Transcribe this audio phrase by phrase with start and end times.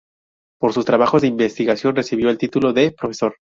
[0.59, 3.35] Por sus trabajos de investigación recibió el título de "Profesor".